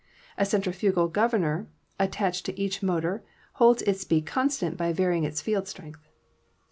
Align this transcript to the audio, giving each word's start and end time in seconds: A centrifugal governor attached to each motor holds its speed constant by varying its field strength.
A 0.35 0.47
centrifugal 0.47 1.09
governor 1.09 1.67
attached 1.99 2.47
to 2.47 2.59
each 2.59 2.81
motor 2.81 3.23
holds 3.61 3.83
its 3.83 4.01
speed 4.01 4.25
constant 4.25 4.75
by 4.75 4.91
varying 4.93 5.25
its 5.25 5.41
field 5.41 5.67
strength. 5.67 6.07